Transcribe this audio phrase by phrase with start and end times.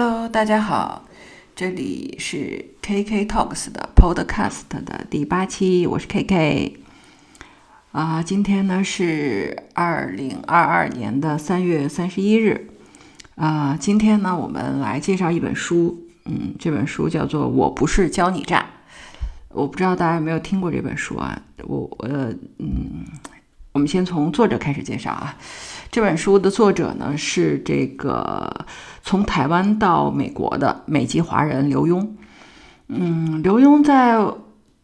[0.00, 1.08] Hello，大家好，
[1.56, 6.74] 这里是 KK Talks 的 Podcast 的第八期，我是 KK。
[7.90, 12.70] 啊，今天呢是二零二二年的三月三十一日。
[13.34, 18.60] 啊，今天呢我们来介绍一本书，嗯，这本书叫做《我不是教你诈》。
[19.48, 21.42] 我不知道大家有没有听过这本书啊？
[21.64, 23.04] 我呃嗯，
[23.78, 25.36] 我们先从作者开始介绍啊。
[25.88, 28.66] 这本书的作者呢是这个
[29.04, 32.04] 从台湾到美国的美籍华人刘墉。
[32.88, 34.18] 嗯，刘墉在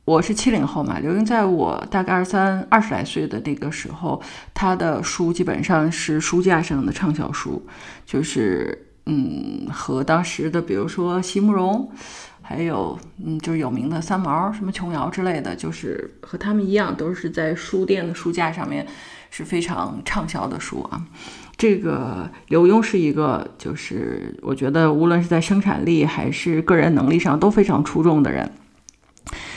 [0.05, 4.23] 我是七零后嘛，刘墉在我大概二三二十来岁的那个时候，
[4.55, 7.67] 他的书基本上是书架上的畅销书，
[8.06, 11.91] 就是嗯和当时的比如说席慕容。
[12.47, 18.87] 还有，嗯，就是有名的三毛，什么琼瑶之类的，就是和他们一样，都是在书店的书架上面
[19.30, 21.03] 是非常畅销的书啊。
[21.57, 28.53] 这个刘墉是一个，就是我觉得无论是在生产力还是个人能力上都非常出众的人。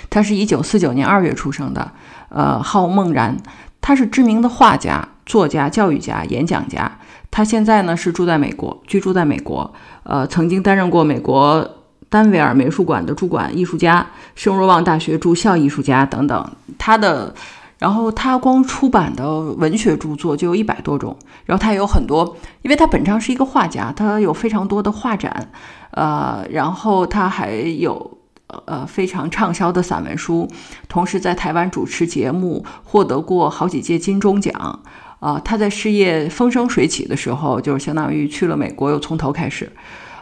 [0.09, 1.91] 他是一九四九年二月出生的，
[2.29, 3.35] 呃，号孟然，
[3.81, 6.99] 他是知名的画家、作家、教育家、演讲家。
[7.29, 11.76] 他现在呢是住在美国，居住在美国，呃，曾经担任过美国。
[12.09, 14.05] 丹维尔美术馆的驻馆艺术家，
[14.35, 17.33] 圣若望大学驻校艺术家等等，他的，
[17.77, 25.51] 然后他光出版的文学著作就有一百多种，然后他有很多，因为他本身是一个画家，他有非常多的画展，
[25.91, 28.17] 呃，然后他还有
[28.65, 30.47] 呃非常畅销的散文书，
[30.87, 34.79] 同时在台湾主持节目，获得过好几届金钟奖，
[35.19, 39.69] 啊，他在事业风生水起的时候，就是相当于去了美国，又从头开始，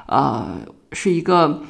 [0.08, 0.48] 呃，
[0.96, 1.62] 是一个。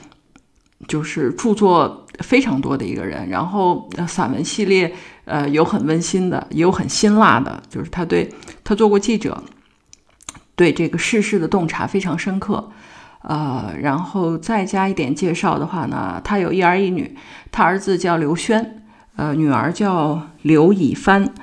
[0.90, 7.64] 就是著作非常多的一个人，然后散文系列，呃，有很温馨的，也有很辛辣的。
[7.70, 8.32] 就是他对
[8.64, 9.42] 他做过记者，
[10.54, 12.70] 对这个世事的洞察非常深刻。
[13.22, 17.18] 呃，然后再加一点介绍的话呢，他有一儿一女，
[17.52, 18.84] 他儿子叫刘轩，
[19.16, 21.34] 呃，女儿叫刘以帆。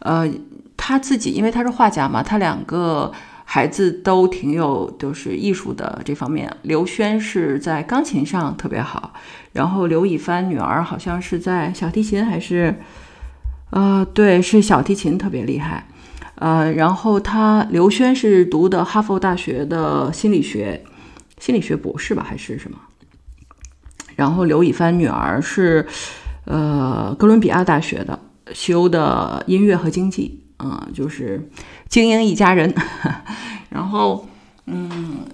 [0.00, 0.30] 呃，
[0.76, 3.10] 他自己因为他是画家嘛，他两个。
[3.54, 6.50] 孩子都挺有，就是艺术的这方面。
[6.62, 9.12] 刘轩是在钢琴上特别好，
[9.52, 12.74] 然后刘以帆女儿好像是在小提琴还是，
[13.68, 15.86] 呃，对，是小提琴特别厉害。
[16.36, 20.82] 呃，然后他刘轩是读的哈佛大学的心理学，
[21.38, 22.78] 心理学博士吧，还是什么？
[24.16, 25.86] 然后刘以帆女儿是，
[26.46, 28.18] 呃，哥伦比亚大学的
[28.54, 30.41] 修的音乐和经济。
[30.64, 31.50] 嗯，就是
[31.88, 32.72] 精英一家人，
[33.68, 34.28] 然后，
[34.66, 35.26] 嗯，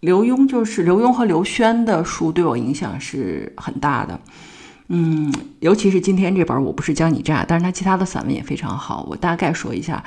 [0.00, 4.20] 刘墉就是刘墉和刘轩的书对我影响是很大的，
[4.88, 10.04] 嗯，尤其是今天这本我不是教你诈，但是他其他的散文也非常好，我大概说一下，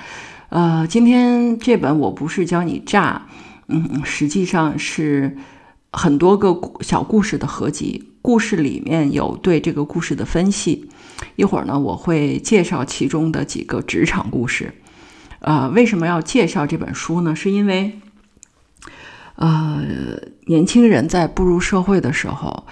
[0.49, 3.23] 呃，今天这本我不是教你诈，
[3.67, 5.35] 嗯，实际上是
[5.91, 10.87] 很多个小故事的合集，故事里面有对这个故事的分析。
[11.35, 14.73] 一会儿呢，我会介绍其中的几个职场故事。
[15.39, 17.35] 呃，为什么要介绍这本书呢？
[17.35, 17.99] 是因为，
[19.35, 19.81] 呃，
[20.45, 22.65] 年轻人在步入社会的时候，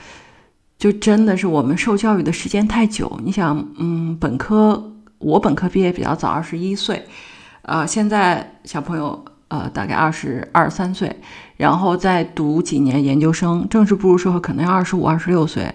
[0.77, 3.19] 就真的是我们受教育的时间太久。
[3.23, 7.05] 你想，嗯，本科我本科毕业比较早，二十一岁，
[7.63, 11.13] 呃，现在小朋友呃大概二十二三岁，
[11.57, 15.73] 然后再读几年研究生，正式步入社会可能要二十五、二十六岁。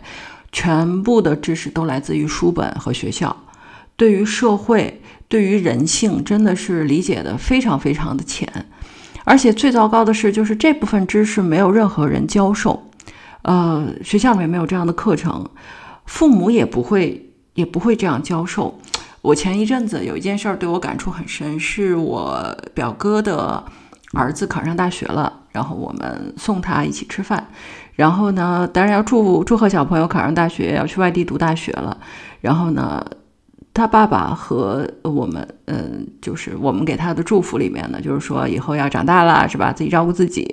[0.52, 3.36] 全部的知识都来自于书本和学校，
[3.96, 8.66] 对于社会、对于人性，真的是理解的非常非常的浅。
[9.24, 12.90] 而且最糟糕的是，就是这部分知识没有任何人教授，
[13.42, 15.48] 呃，学校里面没有这样的课程，
[16.04, 18.78] 父母也不会也不会这样教授。
[19.22, 23.64] 我前一阵子有一件事儿对我感触很深，是我表哥的
[24.12, 27.48] 儿子考上大学了，然后我们送他一起吃饭。
[27.96, 31.96] 然后呢，当然要祝祝贺小朋友考上大学，要去外地读大学了。
[32.42, 33.02] 然后呢，
[33.72, 39.72] 他爸爸和我们，嗯，就是我们给他的祝福里面呢，就是说以后要长大了，是吧？
[39.72, 40.46] 自己照顾自己，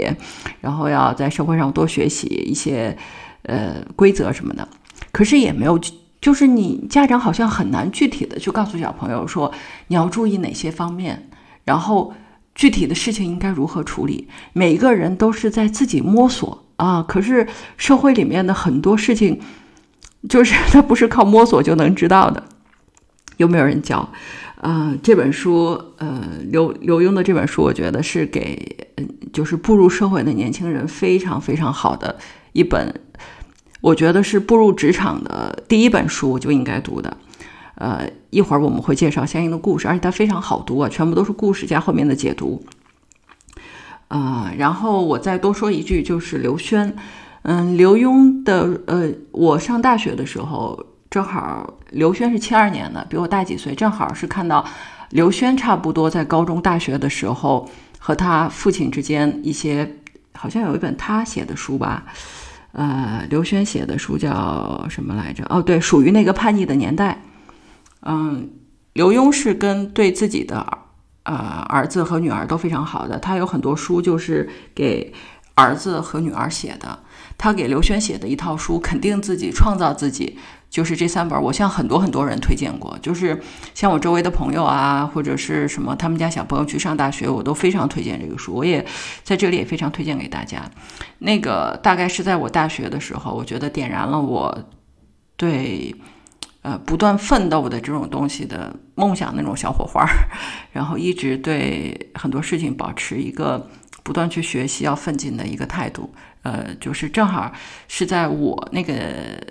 [0.62, 2.98] 然后要在社会上多学习一些，
[3.42, 4.66] 呃，规则什么的。
[5.12, 5.78] 可是也没有，
[6.22, 9.52] 就是你家长好像很难具体的去告诉小朋友说
[9.88, 11.30] 你要注意哪些方面，
[11.66, 12.14] 然后
[12.56, 14.30] 具体的事情应该如何处理。
[14.54, 16.64] 每一个人都是在自己摸索。
[16.76, 17.04] 啊！
[17.08, 17.48] 可是
[17.78, 19.40] 社会里面的很多事情，
[20.28, 22.44] 就是它不是靠摸索就能知道的。
[23.38, 24.10] 有没有人教？
[24.62, 28.88] 啊，这本书，呃，刘刘墉的这本书，我觉得是给，
[29.34, 32.18] 就是步入社会的年轻人非常非常好的
[32.54, 33.02] 一本。
[33.82, 37.18] 我觉得是步入职场的第一本书就应该读的。
[37.76, 42.64] 呃，一会儿我们会介绍相应的故事，而且它非常好读啊，全部都是故事加后面的解读。
[44.10, 46.96] 啊，然后我再多说一句，就是刘轩，
[47.42, 54.64] 嗯，刘墉的，呃，我上大学的时候，正好刘轩是七二年的，比我大几岁，正好是看到
[55.10, 57.68] 刘轩差不多在高中、大学的时候
[57.98, 59.98] 和他父亲之间一些，
[60.34, 62.06] 好像有一本他写的书吧，
[62.74, 65.44] 呃，刘轩写的书叫什么来着？
[65.50, 67.20] 哦，对，属于那个叛逆的年代。
[68.06, 68.50] 嗯，
[68.94, 70.83] 刘墉是跟对自己的。
[71.24, 71.36] 呃，
[71.70, 75.14] 儿子和女儿都非常好的，他有很多书就是给
[75.56, 77.00] 儿子和女儿写的。
[77.38, 80.38] 他给刘轩写的一套书，肯定自己创造自己，
[80.70, 81.42] 就是这三本。
[81.42, 83.42] 我向很多很多人推荐过，就是
[83.74, 88.54] 像我周围的朋友啊，或者是什么他们家小朋友去上大学，我都非常推荐这个书。
[88.54, 88.86] 我也
[89.24, 90.62] 在这里也非常推荐给大家。
[91.20, 94.66] 那个大概是在我大学的时候，我觉得点燃了我
[95.38, 95.96] 对。
[96.64, 100.08] 呃，不断奋斗的这种东西的梦想那种小火花，
[100.72, 103.70] 然后一直对很多事情保持一个
[104.02, 106.10] 不断去学习、要奋进的一个态度。
[106.44, 107.52] 呃，就是正好
[107.90, 108.94] 是在我那个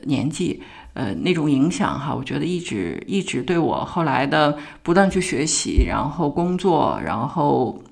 [0.04, 0.62] 年纪，
[0.94, 7.82] 呃，那种影响哈，我觉得一直一直对我后来的不断去学习，然后工作，然后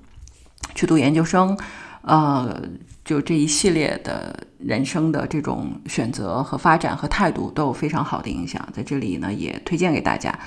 [0.73, 1.55] 去读研究生，
[2.01, 2.59] 呃。
[3.03, 10.37] 就这一系列的人生的这种选择和发展和态度都有非常好的影响，在这里呢也推荐给大家。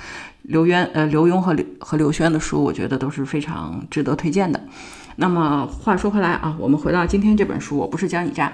[0.43, 4.63] 刘渊呃刘墉和刘和刘轩的书，我觉得都是非常值得推荐的。
[5.17, 8.53] 那么话说回来啊，我们回到今天这本书，我不是教你诈。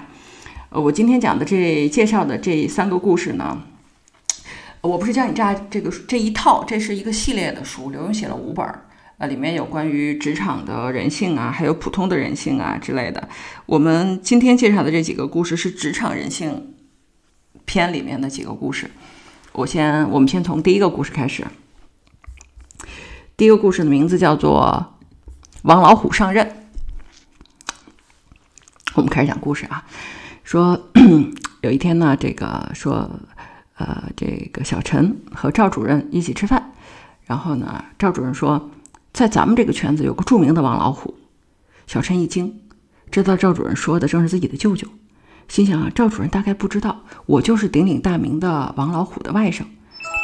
[0.70, 3.62] 呃，我今天讲的这介绍的这三个故事呢，
[4.80, 8.86] 我不是教你诈这个这一套，这是一个系列的书，刘墉写了五本儿。
[9.18, 13.28] 呃，里面有关于职场的人性啊，还有普通的人性啊之类的。
[13.66, 16.74] 我们今天介绍的这几个故事是职场人性
[17.64, 18.90] 篇里面的几个故事。
[19.52, 21.46] 我先，我们先从第一个故事开始。
[23.36, 24.94] 第一个故事的名字叫做
[25.62, 26.44] 《王老虎上任》。
[28.94, 29.84] 我们开始讲故事啊，
[30.42, 30.88] 说
[31.62, 33.08] 有一天呢，这个说，
[33.76, 36.72] 呃，这个小陈和赵主任一起吃饭，
[37.26, 38.68] 然后呢，赵主任说。
[39.12, 41.14] 在咱们这个圈子有个著名的王老虎，
[41.86, 42.60] 小陈一惊，
[43.10, 44.88] 知道赵主任说的正是自己的舅舅，
[45.48, 49.64] 心想啊，赵主任大概不知道我就是鼎鼎大名的王老虎的外甥，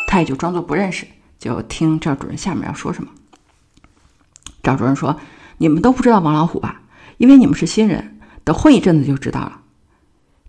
[0.06, 1.06] 他也就装作不认识，
[1.38, 3.10] 就听赵主任下面要说什么。
[4.62, 5.20] 赵主任说
[5.58, 6.82] ：“你们都不知道王老虎吧？
[7.18, 9.60] 因为你们是新人，等混一阵子就知道了。”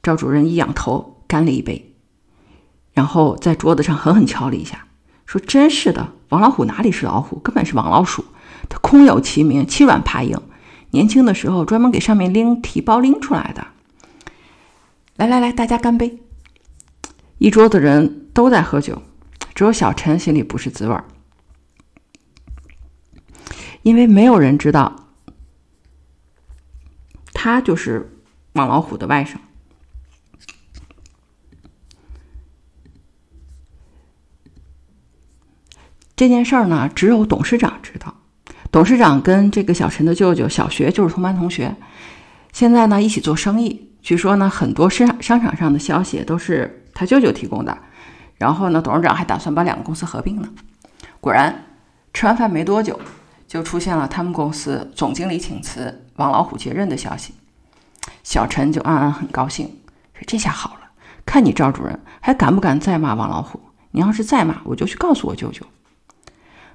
[0.01, 1.94] 赵主任一仰头干了一杯，
[2.94, 4.88] 然后在桌子上狠狠敲了一下。
[5.30, 8.26] 说真是的，王老虎哪里是老虎，根本是王老鼠。
[8.68, 10.36] 他空有其名，欺软怕硬。
[10.90, 13.68] 年轻的时候专门给上面拎提包拎出来的。
[15.18, 16.18] 来来来，大家干杯！
[17.38, 19.04] 一桌子人都在喝酒，
[19.54, 21.06] 只有小陈心里不是滋味儿，
[23.84, 24.96] 因为没有人知道
[27.34, 28.20] 他就是
[28.54, 29.36] 王老虎的外甥。
[36.19, 38.13] 这件事儿呢，只有董事长知道。
[38.69, 41.74] 董事长跟这个小陈的舅舅小学就是同班同学，
[42.51, 43.89] 现在呢一起做生意。
[44.01, 47.77] 据说呢，很多商商场上的消息都是他舅舅提供的。
[48.36, 50.50] 然后呢，董事长还打算把两个公司合并呢。
[51.21, 51.63] 果然，
[52.13, 53.00] 吃完饭没多久，
[53.48, 57.34] 就出现了他们公司总经理请辞、王老虎接任的消息。
[58.24, 59.67] 小陈就暗暗很高兴，
[60.13, 60.89] 说：“这下好了，
[61.25, 63.62] 看你赵主任还敢不敢再骂王老虎？
[63.91, 65.65] 你要是再骂，我就去告诉我舅舅。”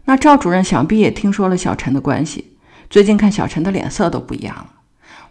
[0.06, 2.56] 那赵主任想必也听说了小陈的关系，
[2.90, 4.66] 最近看小陈的脸色都不一样了。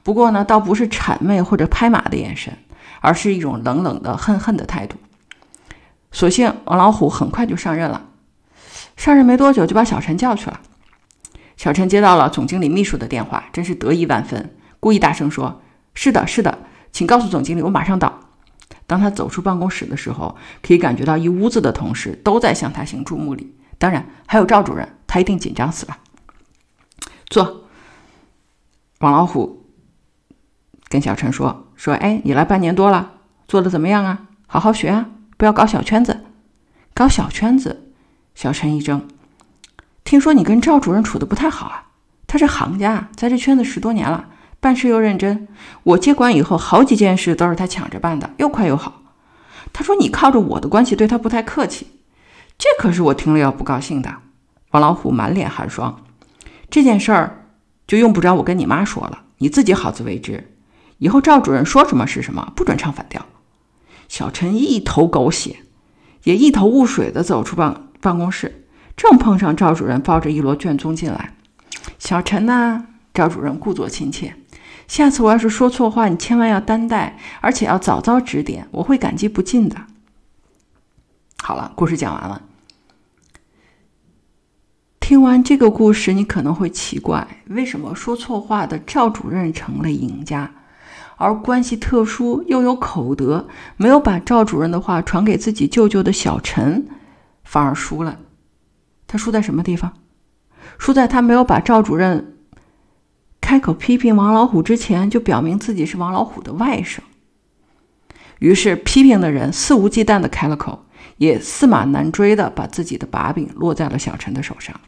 [0.01, 2.57] 不过呢，倒不是谄媚或者拍马的眼神，
[2.99, 4.97] 而是一种冷冷的、恨恨的态度。
[6.11, 8.07] 所幸王老虎很快就上任了，
[8.97, 10.59] 上任没多久就把小陈叫去了。
[11.55, 15.61] 小陈接到了总经理秘书的电话，真是得意万分，故意大声说
[15.93, 16.57] ：“是的，是的，
[16.91, 18.19] 请告诉总经理，我马上到。”
[18.85, 23.55] 当他走出办公室的时候，可以感觉到一屋子的同事都在向他行注目礼。
[23.77, 25.97] 当然，还有赵主任，他一定紧张死了。
[27.27, 27.61] 坐。
[28.99, 29.65] 王老虎
[30.87, 33.13] 跟小陈说：“说，哎，你来半年多了，
[33.47, 34.27] 做的怎么样啊？
[34.47, 36.23] 好好学啊，不要搞小圈子。
[36.93, 37.91] 搞小圈子。”
[38.33, 39.01] 小陈一怔，
[40.03, 41.89] 听说你跟赵主任处的不太好啊？
[42.25, 45.47] 他是行家，在这圈子十多年了，办事又认真。
[45.83, 49.01] 我接管以后，好几件事都是他抢着办的，又快又好。
[49.71, 51.87] 他说你靠着我的关系对他不太客气。
[52.57, 54.15] 这可是我听了要不高兴的。
[54.71, 56.03] 王老虎满脸寒霜，
[56.69, 57.45] 这件事儿
[57.85, 60.51] 就用不着我跟你妈说了，你自己好自为之。
[60.97, 63.25] 以后赵主任说什么是什么，不准唱反调。
[64.07, 65.57] 小陈一头狗血，
[66.23, 71.35] 也一头雾水的走出办办公室，正碰上赵主任抱着一摞卷宗进来。
[71.99, 72.87] 小陈呢？
[73.13, 74.33] 赵主任故作亲切，
[74.87, 79.77] 下次我要是说错话，你千万要担待，而且要早早指点，我会感激不尽的。”
[81.45, 82.41] 好了，故事讲完了。
[85.01, 90.49] 听完这个故事，你可能会奇怪，为什么说错话的赵主任成了赢家，
[91.17, 96.87] 而关系特殊又有口德，没有把赵主任的话传给自己舅舅的小陈，
[97.43, 98.19] 反而输了？
[99.05, 99.91] 他输在什么地方？
[100.77, 102.37] 输在他没有把赵主任
[103.41, 106.99] 开口批评王老虎之前，就表明自己是王老虎的外甥。
[108.39, 110.85] 于是批评的人肆无忌惮的开了口，
[111.17, 114.79] 也驷马难追的把自己的把柄落在了小陈的手上。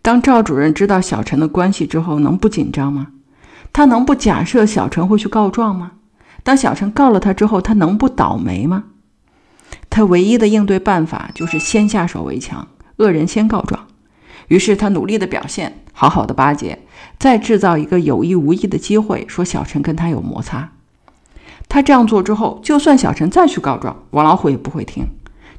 [0.00, 3.08] 当赵主任知道小陈的关系之后，能不紧张吗？
[3.72, 5.92] 他能不假设小陈会去告状吗？
[6.42, 8.84] 当小陈告了他之后，他能不倒霉吗？
[9.90, 13.86] 他唯一的应对办法就是先下手为强，恶人先告状。
[14.46, 16.78] 于是他努力的表现，好好的巴结，
[17.18, 20.70] 再制造一个有意无意的机会，说小陈跟他有摩擦。
[21.68, 25.06] 他这样做之后，就算小陈再去告状，王老虎也不会听。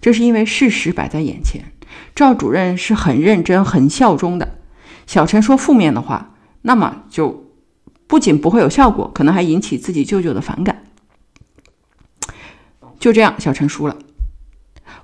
[0.01, 1.71] 这是因为事实摆在眼前。
[2.15, 4.57] 赵主任是很认真、很效忠的。
[5.05, 7.51] 小陈说负面的话，那么就
[8.07, 10.83] 不仅不会有效果，可能还引起自己舅舅的反感。
[12.99, 13.97] 就这样，小陈输了。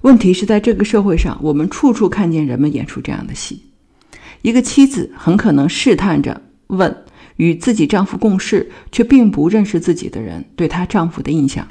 [0.02, 3.64] 问题是在这个社会上，我们处处看见人们演出这样的戏：
[4.42, 7.06] 一个妻子很可能试探着问
[7.38, 11.68] 与自己丈夫共事却并不认识自己的人对她丈夫的印象。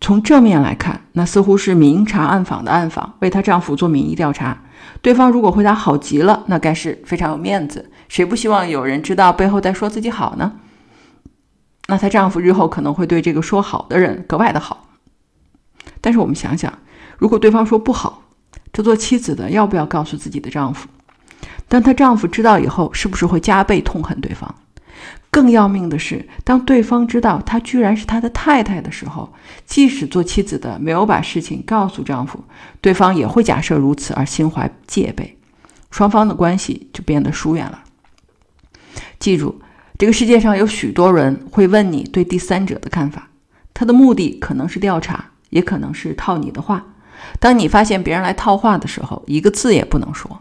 [0.00, 4.64] 从正面来看，那似乎是明察暗访的暗访，为她丈夫做民意调查。
[5.00, 7.90] 对方如果回答好极了，那该是非常有面子。
[8.08, 10.52] 谁不希望有人知道背后在说自己好呢？
[11.88, 14.88] 那她丈夫日后可能会对这个说好的人格外的好。
[16.00, 16.72] 但是我们想想，
[17.16, 18.22] 如果对方说不好，
[18.72, 20.88] 这做妻子的要不要告诉自己的丈夫？
[21.68, 24.54] 当她丈夫知道以后，是不是会加倍痛恨对方？
[25.30, 29.30] 更要命的是，当对方知道她居然是他的太太的时候，
[29.66, 32.42] 即使做妻子的没有把事情告诉丈夫，
[32.80, 35.36] 对方也会假设如此而心怀戒备，
[35.90, 37.82] 双方的关系就变得疏远了。
[39.18, 39.60] 记住，
[39.98, 43.28] 这个世界上有许多人会问你对第三者的看法，
[43.74, 46.82] 他的目的可能是调查，也可能是套你的话。
[47.38, 50.40] 当你发现别人来套话的时候，一个字也不能说。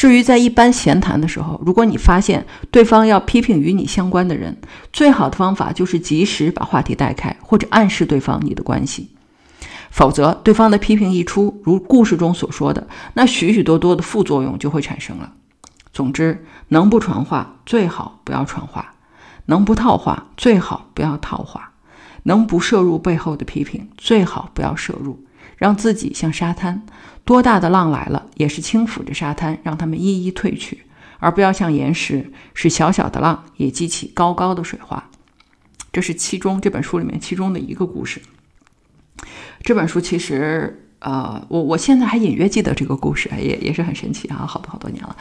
[0.00, 4.56] 至于在一般闲谈的时候，如果你发现对方要批评与你相关的人，
[4.94, 9.10] 最好的方法就是及时把话题带开，或者暗示对方你的关系。
[9.90, 15.34] 否则，对方的批评一出，如故事中所说的，那许许多多的副作用就会产生了。
[15.92, 18.94] 总之，能不传话最好不要传话，
[19.44, 21.72] 能不套话最好不要套话，
[22.22, 25.22] 能不摄入背后的批评最好不要摄入。
[25.60, 26.82] 让自己像沙滩，
[27.22, 30.86] 多大的浪来了，也是轻抚着沙滩，让它们一一退去，
[31.18, 35.10] 而不要像岩石，使小小的浪也激起高高的水花。
[35.92, 38.22] 这是其中这本书里面其中的一个故事。
[39.62, 45.14] 这本书其实，呃，我我现在还隐约记得这个故事，也也是很神奇啊，好多好多年了。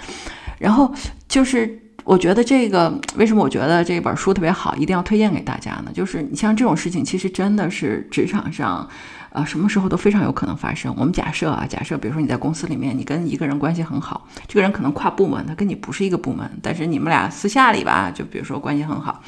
[0.58, 0.93] 然后
[1.27, 5.91] 就是，我觉得这个为什么我觉得这本书特别好，一定要推荐给大家呢？
[5.93, 8.89] 就是你像这种事情，其实真的是职场上。
[9.31, 10.93] 啊，什么时候都非常有可能发生。
[10.98, 19.21] 我们假设啊，假设比如说你在公司里面，你跟一个人关系很好，这个人可能跨部门，他跟你不是一个部门，但是你们俩私下里吧，就比如说关系很好，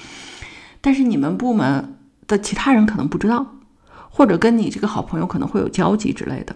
[0.82, 3.46] 但是你们部门的其他人可能不知道，
[4.10, 6.56] 或者跟你这个好朋友可能会有交集之类的，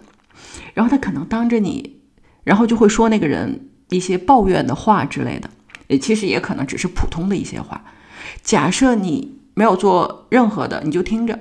[0.74, 2.00] 然后他可能当着你，
[2.42, 5.48] 然后就会说那个人一些抱怨的话之类的，
[5.86, 7.80] 也其实也可能只是普通的一些话。
[8.42, 11.38] 假设你没有做任何的，你就听着。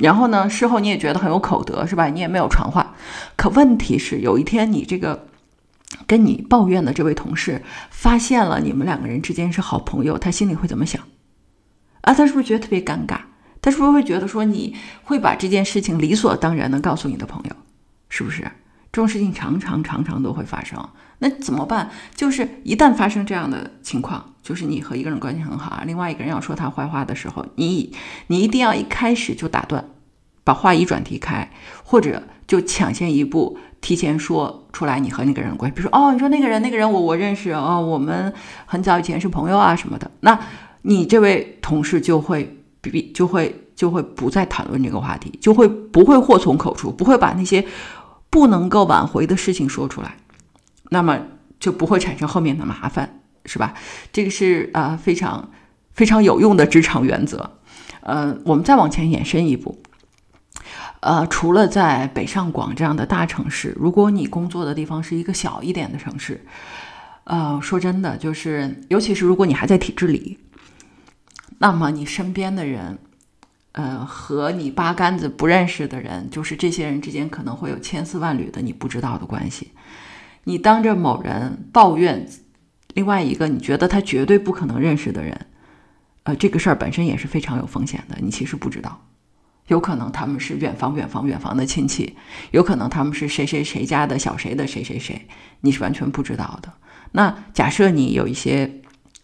[0.00, 0.50] 然后呢？
[0.50, 2.06] 事后你也觉得很有口德，是吧？
[2.06, 2.94] 你也没有传话。
[3.36, 5.28] 可问题是，有一天你这个
[6.06, 11.00] 跟你抱怨的这位同事发现了你们两个人之间是好朋友，他心里会怎么想？
[12.00, 13.18] 啊，他是不是觉得特别尴尬？
[13.62, 17.54] 他是不是会觉得说你会把这件事情理所当然的告诉你的朋友？
[18.08, 18.42] 是不是？
[18.92, 20.88] 这种事情常常常常都会发生。
[21.18, 21.90] 那怎么办？
[22.16, 24.33] 就是一旦发生这样的情况。
[24.44, 27.92] 就是你和一个人关系很好啊，另外一个人要说他坏话的时候，你
[28.26, 29.82] 你一定要一开始就打断，
[30.44, 31.50] 把话一转题开，
[31.82, 35.74] 或者就抢先一步提前说出来你和那个人关系。
[35.74, 38.32] 比如说，哦，你说那个人那个人我我认识哦，我们
[38.66, 40.10] 很早以前是朋友啊什么的。
[40.20, 40.38] 那
[40.82, 47.64] 你这位同事就会比就会就会不再谈论这个话题，就会不会祸从口出，不会把那些
[48.28, 50.18] 不能够挽回的事情说出来，
[50.90, 51.18] 那么
[51.58, 53.22] 就不会产生后面的麻烦。
[53.44, 53.74] 是吧？
[54.12, 55.50] 这个是啊，非常
[55.92, 57.58] 非常有用的职场原则。
[58.00, 59.80] 呃，我们再往前延伸一步，
[61.00, 66.44] 呃，除了在北上广这样的大城市，如果你工作的地方是一个小一点的城市，
[67.24, 70.38] 呃，说真的，就是尤其是如果你还在体制里，
[71.58, 72.98] 那么你身边的人，
[73.72, 79.70] 呃，和你八竿子不认识的人，就是这些人之间可能会有千丝万缕的你不知道的关系。
[80.44, 82.28] 你当着某人抱怨
[82.94, 85.46] 另外一个你觉得他绝对不可能认识的人，
[86.22, 88.16] 呃，这个事儿本身也是非常有风险的。
[88.20, 89.04] 你其实不知道，
[89.66, 92.16] 有可能他们是远房、远房、远房的亲戚，
[92.52, 95.26] 有可能他们是谁谁谁家的小谁的谁谁谁，
[95.60, 96.72] 你是完全不知道的。
[97.12, 98.80] 那假设你有一些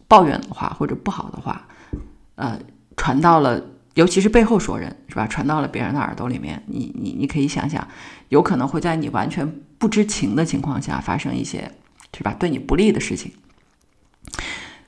[0.06, 1.66] 抱怨的话或者不好的话，
[2.34, 2.58] 呃，
[2.96, 3.62] 传到了，
[3.94, 5.26] 尤其是背后说人是吧？
[5.26, 7.86] 传到了别人的耳朵里面，你你你可以想想，
[8.30, 9.48] 有可能会在你完全
[9.78, 11.70] 不知情的情况下发生一些
[12.16, 12.34] 是吧？
[12.38, 13.30] 对你不利的事情。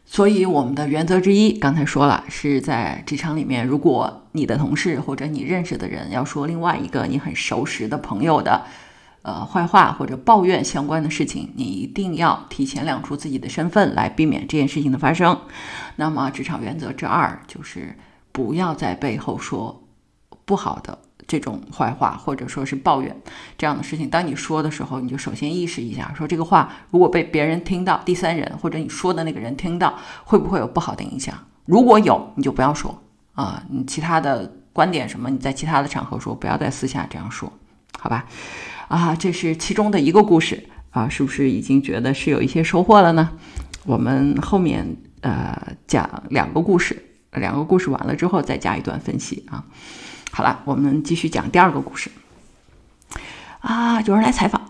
[0.05, 8.65] 所以我们的原则之一，刚才说了，是在职场里面，如果你的同事或者你认识的人要说另外一个你很熟识的朋友的。
[9.25, 15.43] 呃，坏话或者抱怨相关的事情，你一定要提前亮出自己的身份，来避免这件事情的发生。
[15.95, 17.97] 那么，职场原则之二就是
[18.33, 19.85] 不要在背后说
[20.45, 23.17] 不好的这种坏话，或者说是抱怨
[23.57, 24.09] 这样的事情。
[24.11, 31.35] 当你说的时候，你就首先意识一下，说这个话如果被别人听到，第三人或者你说的那个人听到，会不会有不好的影响？
[31.64, 33.02] 如果有，你就不要说
[33.35, 33.62] 啊。
[33.71, 37.52] 你其他的观点什么，你在其他的场合说，不要在私下这样说，
[37.99, 38.26] 好吧？
[38.88, 43.31] 啊，这是其中的一个故事啊，是不是已经觉得是有一些收获了呢？
[43.85, 47.02] 我们后面呃讲两个故事，
[47.33, 49.64] 两个故事完了之后再加一段分析啊。
[50.35, 52.11] 好了，我们继续讲第二个故事。
[53.61, 54.61] 啊，有人来采访，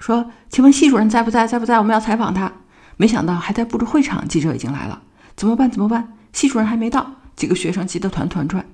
[0.00, 1.46] 说：“请问系主任在不在？
[1.46, 1.78] 在不在？
[1.78, 2.52] 我们要采访他。”
[2.98, 5.00] 没想到还在布置会场，记者已经来了，
[5.36, 5.70] 怎么办？
[5.70, 6.12] 怎么办？
[6.32, 8.66] 系主任还没到，几个学生急得团团转，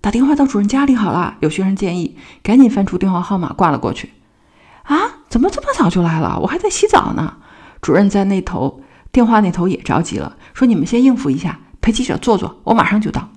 [0.00, 1.36] 打电话到主任家里好了。
[1.38, 4.12] 有学生建议，赶紧翻出电话号码挂了过去。
[4.82, 6.40] 啊，怎么这么早就来了？
[6.40, 7.36] 我还在洗澡呢。
[7.80, 8.82] 主任在那头
[9.12, 13.28] 电话那头也着急了，说：“你们先应付一下，陪记者坐坐，我马上就到。”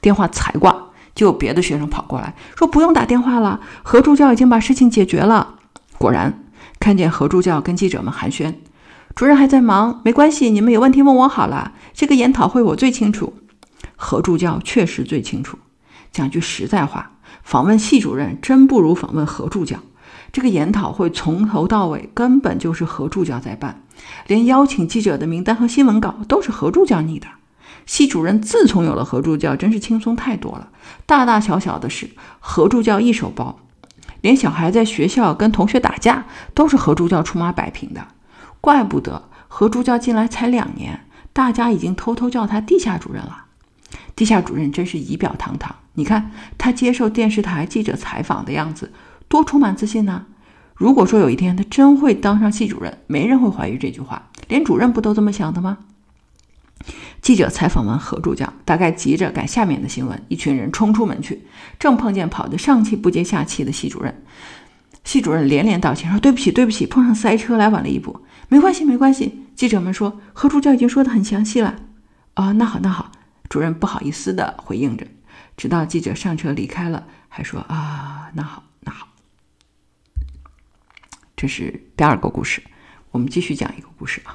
[0.00, 0.85] 电话才挂，
[1.16, 5.54] 就有别的学生跑过来，说：“不用打电话了，何助教已经把事情解决了。”
[5.98, 6.44] 果然，
[6.78, 8.54] 看见何助教跟记者们寒暄，
[9.14, 11.72] 主任还在忙，没关系，你们有问题问我好了。
[11.94, 13.32] 这个研讨会我最清楚，
[13.96, 15.58] 何助教确实最清楚。
[16.12, 19.78] 讲句实在话，访问系主任真不如访问何助教。
[20.32, 23.82] 这个研讨会从头到尾根本就是何助教在办，
[24.26, 27.26] 连邀请记者的名单和新闻稿都是何助教拟的。
[27.86, 30.68] 系主任自从有了何助教，真是轻松太多了，
[31.06, 33.60] 大大小小的事何助教一手包，
[34.20, 38.08] 连小孩在学校跟同学打架都是何助教出马摆平的。
[38.60, 43.44] 怪不得何助教进来才两年，大家已经偷偷叫他地下主任了。
[44.16, 48.92] 地下主任真是仪表堂堂，你看他接受电视台记者采访的样子。
[49.28, 50.26] 多充满自信呢！
[50.74, 55.78] 如果说有一天他真会当上系主任，没人会怀疑这句话，连主任不都这么想的吗？
[57.20, 61.46] 记者采访完何助教，大概急着赶下面的新闻，一群人冲出门去，
[61.78, 64.22] 正碰见跑得上气不接下气的系主任。
[65.02, 71.76] 系主任连连道歉说：“对不起，对不起，碰上塞车来晚了一步，没关系，没关系。”记者们说：“何助教已经说得很详细了。”
[72.34, 73.10] 啊，那好，那好。
[73.48, 75.06] 主任不好意思地回应着，
[75.56, 78.62] 直到记者上车离开了，还说：“啊，那好。”
[81.36, 82.62] 这是第二个故事，
[83.10, 84.34] 我们继续讲一个故事啊。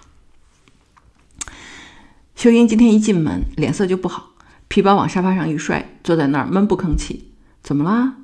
[2.41, 4.29] 秋英今天一进门，脸色就不好，
[4.67, 7.33] 皮包往沙发上一摔，坐在那儿闷不吭气。
[7.61, 8.15] 怎么啦？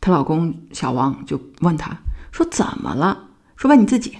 [0.00, 1.98] 她老公小王就问她
[2.30, 4.18] 说：“怎么了？”说问你自己。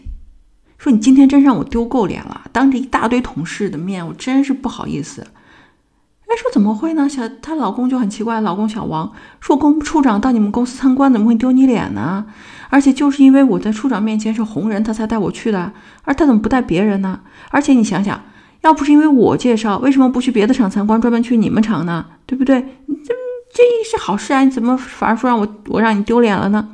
[0.77, 5.23] 说你今天真让我丢够脸了，当着一大堆同事的面，我真是不好意思。
[5.23, 7.09] 哎，说怎么会呢？
[7.09, 12.27] 小她老公就很奇怪，老公小王说：“我跟处长到你们公司参观，怎么会丢你脸呢？”
[12.71, 15.73] 而且就是因为我在处长面前是红人，他才带我去的。
[16.03, 17.21] 而他怎么不带别人呢？
[17.51, 18.21] 而且你想想，
[18.63, 22.07] 要不是因为我介绍，为什么不去别的厂参观，专门去你们厂呢？
[22.27, 22.61] 对不对？
[22.89, 23.15] 这
[23.55, 24.43] 这是好事啊！
[24.45, 26.71] 你怎么反而说让我我让你丢脸了呢？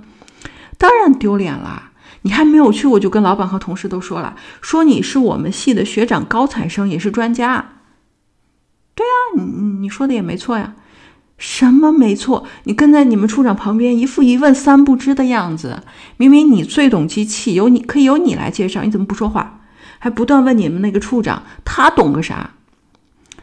[0.76, 1.90] 当然丢脸了！
[2.22, 7.70] 你还没有去，我就跟老板和同事都说了，说你是我们系的学长高材生，也是专家。
[8.94, 9.42] 对啊，你
[9.80, 10.74] 你说的也没错呀。
[11.38, 12.44] 什么没错？
[12.64, 15.82] 你跟在你们处长旁边，一副一问三不知的样子。
[16.16, 19.47] 明明你最懂机器，由你可以由你来介绍，你怎么不说话？
[19.98, 22.54] 还不断问你们那个处长，他懂个啥？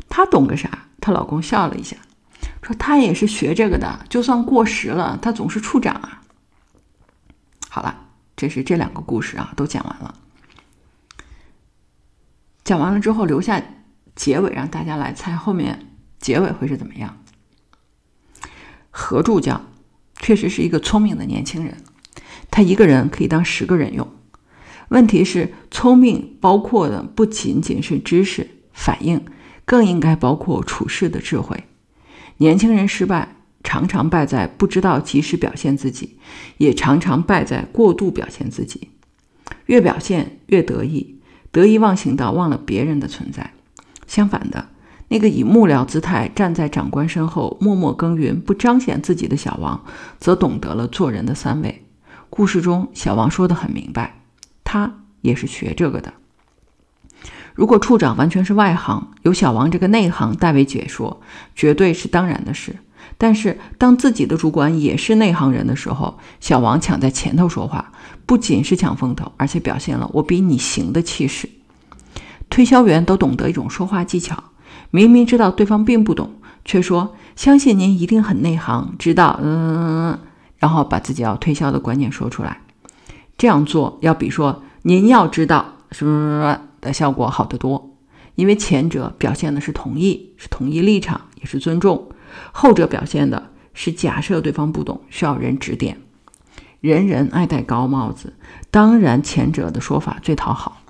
[0.10, 0.88] 他懂个啥？
[1.02, 1.96] 她老公笑了一下，
[2.64, 6.24] 说他也是学这个的，就算过时了，他总是处长啊。
[7.70, 10.16] 好了，这是这两个故事啊，都讲完了。
[12.64, 13.62] 讲完了之后，留下
[14.16, 17.18] 结尾，让大家来猜后面结尾会是怎么样。
[18.90, 19.62] 何助教
[20.16, 21.84] 确实是一个聪明的年轻人，
[22.50, 24.15] 他一个人可以当十个人用。
[24.96, 29.20] 问题是，聪明包括的不仅仅是知识、反应，
[29.66, 31.66] 更应该包括处事的智慧。
[32.38, 36.18] 年轻人失败，常常败在不知道及时表现自己，
[36.60, 38.88] 也常常败在过度表现自己。
[39.66, 41.20] 越表现越得意，
[41.52, 43.52] 得意忘形到忘了别人的存在。
[44.08, 44.70] 相反的，
[45.10, 49.84] 那个以幕僚姿态站在长官身后默默耕耘、不彰显自己的小王，
[50.22, 51.84] 则懂得了做人的三味。
[52.30, 54.22] 故事中，小王说得很明白，
[54.66, 56.14] 他也是学这个的。
[57.54, 61.22] 如果处长完全是外行，由小王这个内行代为解说，
[61.56, 62.76] 绝对是当然的事。
[63.18, 67.94] 但是，当自己的主管也是内行人的时候，小王抢在前头说话，
[68.26, 71.48] 不仅是抢风头，而且表现了“我比你行”的气势。
[72.50, 74.44] 推销员都懂得一种说话技巧，
[74.92, 76.34] 明明知道对方并不懂，
[76.66, 80.20] 却说：“相信您一定很内行，知道。”嗯，
[80.58, 82.60] 然后把自己要推销的观念说出来。
[83.38, 87.92] 这样做要比说“您要知道”什么什么的效果好得多？
[88.36, 92.10] 因为前者表现的是同意，是同意立场，也是尊重。
[92.52, 96.02] 后者表现的是假设对方不懂，需要人指点。
[96.82, 98.34] 人人爱戴高帽子，
[98.70, 100.82] 当然前者的说法最讨好。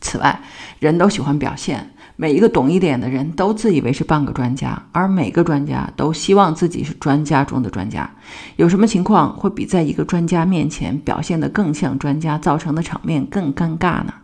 [0.00, 0.42] 此外，
[0.78, 8.08] 人都喜欢表现，每一个懂一点的人都自以为是半个专家，而每个专家都希望自己是专家中的专家。
[8.54, 14.14] 有什么情况会比在一个专家面前表现得更像专家造成的场面更尴尬呢？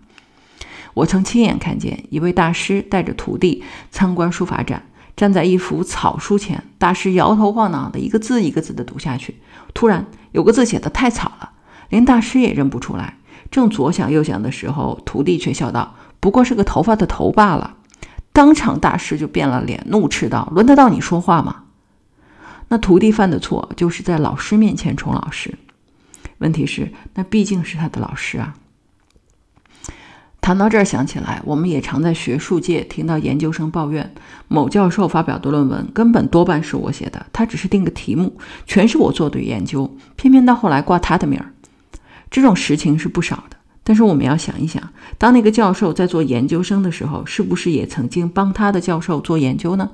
[0.94, 4.80] 我曾亲眼看见一位大师带着徒弟参观书法展。
[5.16, 9.34] 站在一幅草书前，大师摇头晃脑的，一个字一个字的读下去。
[9.74, 11.50] 突然，有个字写的太草了，
[11.88, 13.16] 连大师也认不出来。
[13.50, 17.74] 正左想右想的时候，徒弟却笑道：“不过是个头发的头罢了。”
[18.38, 21.64] 当场，大师就变了脸，怒斥道：“轮得到你说话吗？”
[22.70, 25.58] 那徒弟犯的错，就是在老师面前宠老师。
[26.38, 28.54] 问题是，那毕竟是他的老师啊。
[30.40, 34.14] 谈到这儿，想起来，我们也常在学术界听到研究生抱怨，
[34.46, 41.52] 某教授发表的论文根本多半是我写的，他只是定个题目，全是我做的研究，偏偏到后来挂他的名儿。
[42.30, 43.56] 这种实情是不少的。
[43.88, 44.82] 但是我们要想一想，
[45.16, 49.88] 当那个教授在做研究生的时候，是不是也曾经帮他的教授做研究呢？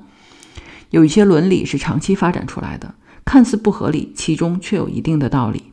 [0.89, 5.71] 有一些伦理是长期发展出来的，看似不合理，其中却有一定的道理。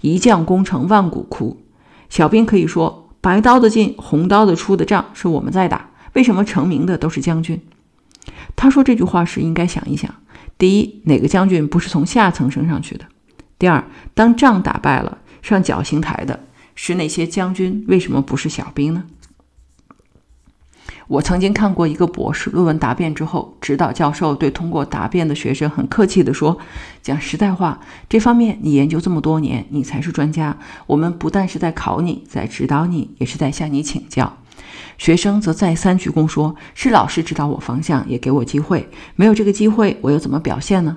[0.00, 1.58] 一将功成万骨枯，
[2.08, 3.10] 小兵可以说。
[3.20, 5.90] 白刀子进，红刀子出的仗是我们在打。
[6.14, 7.60] 为什么成名的都是将军？
[8.56, 10.12] 他说这句话时，应该想一想：
[10.56, 13.04] 第一，哪个将军不是从下层升上去的？
[13.58, 13.84] 第二，
[14.14, 16.40] 当仗打败了，上绞刑台的
[16.74, 19.04] 是那些将军，为什么不是小兵呢？
[21.08, 26.56] 我曾经看过一个博士论文答辩之后，指导教授对通过答辩的学生很客气地说
[27.02, 30.56] ：“讲实在话，这方面你研究这么多年，你才是专家。
[30.86, 34.38] 我们不但是在考你，在指导你，也是在向你请教。”
[34.96, 38.88] 学生则再三鞠躬说：“是老师指导我方向，也给我机会。
[39.16, 40.96] 没有这个机会，我又怎么表现呢？”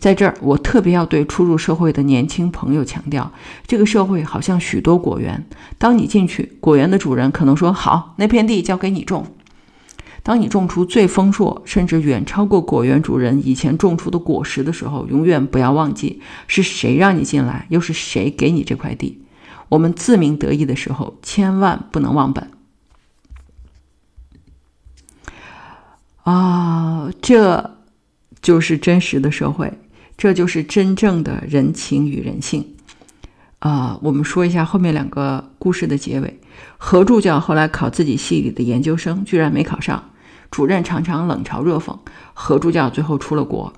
[0.00, 3.30] 在这儿，我特别要对初入社会的年轻朋友强调：
[3.66, 9.26] 这个社会好像许多果园，当你进去，果园的主人可能说：“好，那片地交给你种。”
[10.22, 19.22] 当你种出最丰硕，甚至远超过果园主人以前种出的果实的时候，永远不要忘记是谁让你进来，又是谁给你这块地。
[19.68, 22.50] 我们自鸣得意的时候，千万不能忘本。
[26.22, 27.78] 啊，这
[28.42, 29.72] 就是真实的社会。
[30.20, 32.74] 这就是真正的人情与人性，
[33.60, 36.38] 啊，我们说一下后面两个故事的结尾。
[36.76, 40.10] 何助教后来考自己系里的研究生，居然没考上，
[40.50, 41.98] 主任常常冷嘲热讽。
[42.34, 43.72] 何助教最后出了国，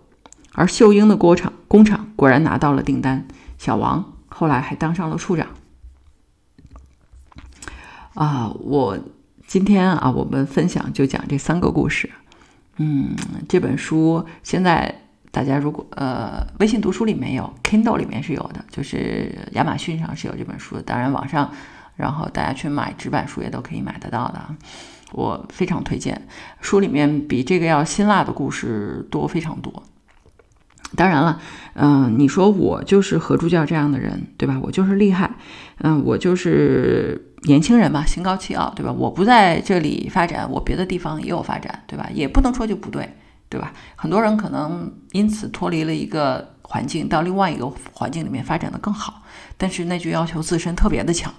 [0.54, 5.46] 而秀英的锅厂工厂果然拿到了订单，小王后来还当上了处长。
[8.14, 8.98] 啊，我
[9.46, 12.10] 今天啊，我们分享就讲这三个故事。
[12.78, 13.14] 嗯，
[13.48, 15.01] 这本书现在。
[15.32, 20.82] 大家如果呃，微信读书里面有，Kindle 里面是有的，就是亚马逊上是有这本书的。
[20.82, 21.50] 当然网上，
[21.96, 24.40] 然后大家去买纸板书也都可以买得到的。
[25.12, 26.28] 我非常推荐，
[26.60, 29.82] 书里面比这个要辛辣的故事多非常多。
[30.94, 31.40] 当然了，
[31.72, 34.60] 嗯，你说我就是何助教这样的人，对吧？
[34.62, 35.30] 我就是厉害，
[35.78, 38.92] 嗯，我就是年轻人嘛，心高气傲，对吧？
[38.92, 42.10] 我不在这里发展，我别的地方也有发展，对吧？
[42.12, 43.08] 也不能说就不对。
[43.52, 43.70] 对吧？
[43.96, 49.20] 很多人可能因此脱离了一个环境，到另外一个环境里面发展的更好，
[49.58, 51.30] 但是那就要求自身特别的强，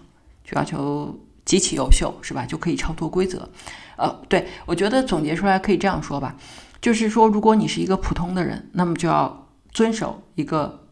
[0.45, 2.45] 就要求极其优秀，是吧？
[2.45, 3.49] 就可以超脱规则。
[3.97, 6.35] 呃，对我觉得总结出来可以这样说吧，
[6.79, 10.85] 就是说，如果你是一个普通的人，那么就要遵守一个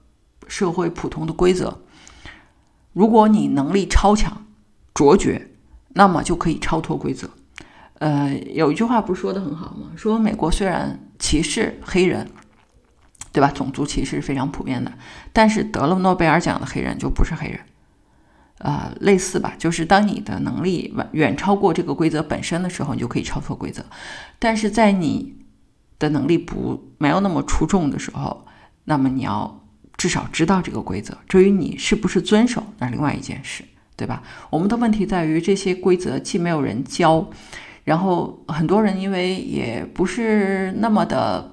[0.47, 1.69] 社会普通的规则；
[2.93, 4.43] 如果你能力超强、
[4.95, 5.51] 卓绝，
[5.89, 7.29] 那么就可以超脱规则。
[8.01, 9.91] 呃，有一句话不是说的很好吗？
[9.95, 12.27] 说美国虽然歧视黑人，
[13.31, 13.51] 对吧？
[13.51, 14.91] 种族歧视是非常普遍的，
[15.31, 17.59] 但是得了诺贝尔奖的黑人就不是黑人。
[18.57, 23.85] 呃，类似吧，就是当你的能力远远超过这个规则本身的时候，你就可以超脱规则。
[24.39, 25.35] 但是在你
[25.99, 28.47] 的能力不没有那么出众的时候，
[28.85, 29.63] 那么你要
[29.95, 31.15] 至少知道这个规则。
[31.27, 33.63] 至于你是不是遵守，那另外一件事，
[33.95, 34.23] 对吧？
[34.49, 37.29] 我们的问题在于这些规则既没有人教，
[37.83, 41.51] 然后很多人因为也不是那么的，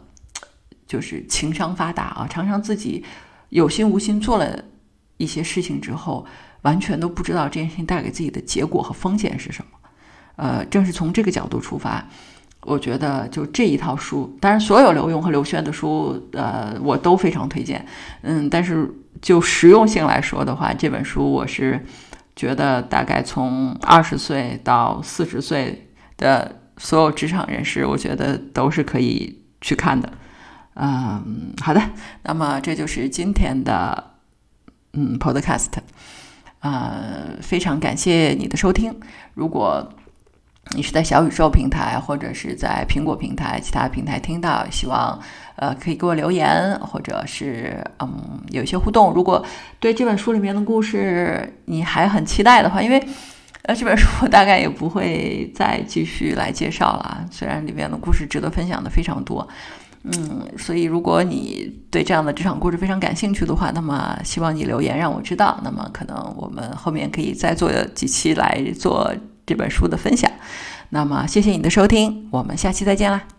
[0.86, 3.04] 就是情商发达啊，常常自己
[3.48, 4.64] 有心无心做了
[5.16, 6.26] 一些事情之后。
[6.62, 9.78] 完全都不知道这件事情带给自己的结果和风险是什么，
[10.34, 12.04] 呃，正是从这个角度出发，
[12.62, 17.86] 我觉得就这一套书，当然所有刘墉和刘轩的书，呃，我都非常推荐，
[18.22, 21.80] 嗯，但是就实用性来说的话，这本书我是
[22.34, 25.87] 觉得大概从二十岁到四十岁
[26.18, 30.12] 的所有职场人士，我觉得都是可以去看的，
[30.74, 31.80] 嗯，好的，
[32.24, 34.10] 那么这就是今天的
[34.92, 35.70] 嗯 Podcast。
[36.60, 38.92] 呃，非常感谢你的收听。
[39.34, 39.88] 如果
[40.74, 45.16] 你是在小宇宙平台或者是在苹果平台其他平台听到，希望
[45.54, 49.14] 呃可以给我留言，或者是嗯有一些互动。
[49.14, 49.44] 如果
[49.78, 53.00] 对这本书里面的故事你还很期待的话，因为
[53.62, 59.46] 呃这本书我大概也不会再继续来介绍了，虽然里面的故事值得分享的非常多。
[60.04, 65.60] 嗯，所以如果你对这样的职场故事非常感兴趣的话，那么希望你留言让我知道。
[65.64, 69.12] 那么可能我们后面可以再做几期来做
[69.44, 70.30] 这本书的分享。
[70.90, 73.37] 那么谢谢你的收听，我们下期再见啦。